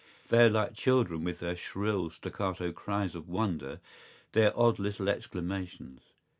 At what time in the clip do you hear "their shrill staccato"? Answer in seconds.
1.41-2.71